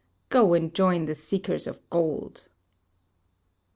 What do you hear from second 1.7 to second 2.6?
gold.